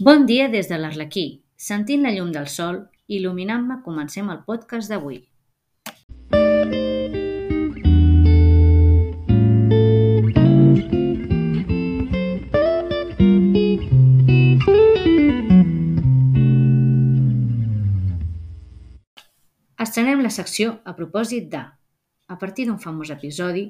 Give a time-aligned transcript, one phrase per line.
[0.00, 1.44] Bon dia des de l'Arlequí.
[1.54, 5.20] Sentint la llum del sol, il·luminant-me, comencem el podcast d'avui.
[19.78, 23.68] Estrenem la secció a propòsit de, a partir d'un famós episodi,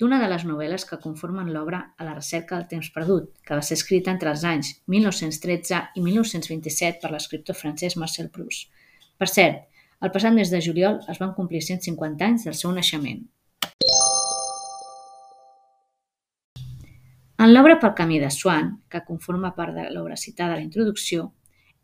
[0.00, 3.62] d'una de les novel·les que conformen l'obra A la recerca del temps perdut, que va
[3.64, 8.68] ser escrita entre els anys 1913 i 1927 per l'escriptor francès Marcel Proust.
[9.16, 9.64] Per cert,
[10.04, 13.24] el passat mes de juliol es van complir 150 anys del seu naixement.
[17.40, 21.30] En l'obra Pel camí de Swan, que conforma part de l'obra citada a la introducció,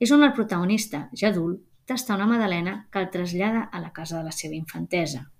[0.01, 4.19] és on el protagonista, ja adult, tasta una Madalena que el trasllada a la casa
[4.19, 5.31] de la seva infantesa.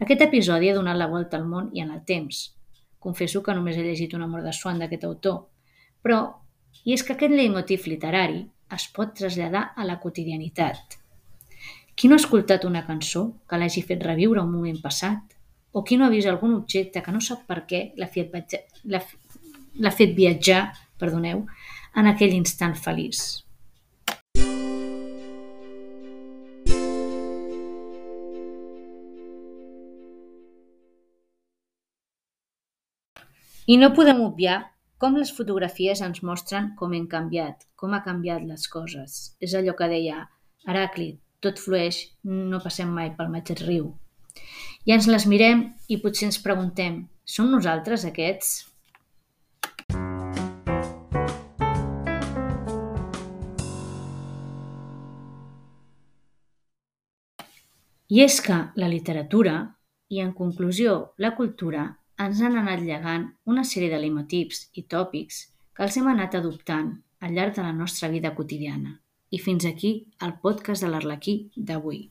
[0.00, 2.40] Aquest episodi ha donat la volta al món i en el temps.
[2.98, 5.44] Confesso que només he llegit un amor de Swan d'aquest autor,
[6.02, 6.20] però
[6.84, 8.42] i és que aquest leitmotiv literari
[8.74, 10.98] es pot traslladar a la quotidianitat.
[11.94, 15.36] Qui no ha escoltat una cançó que l'hagi fet reviure un moment passat?
[15.72, 18.34] O qui no ha vist algun objecte que no sap per què l'ha fet,
[18.84, 20.66] l'ha fet viatjar
[20.98, 21.44] perdoneu,
[21.94, 23.44] en aquell instant feliç?
[33.66, 34.58] I no podem obviar
[35.00, 39.14] com les fotografies ens mostren com hem canviat, com ha canviat les coses.
[39.40, 40.18] És allò que deia
[40.68, 43.94] Heràclit, tot flueix, no passem mai pel mateix riu.
[44.84, 48.52] I ens les mirem i potser ens preguntem, som nosaltres aquests?
[58.12, 59.56] I és que la literatura,
[60.12, 65.40] i en conclusió la cultura, ens han anat llegant una sèrie de leitmotivs i tòpics
[65.74, 69.00] que els hem anat adoptant al llarg de la nostra vida quotidiana.
[69.34, 69.90] I fins aquí
[70.22, 72.04] el podcast de l'Arlequí d'avui.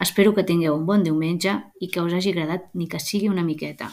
[0.00, 3.44] Espero que tingueu un bon diumenge i que us hagi agradat ni que sigui una
[3.44, 3.90] miqueta.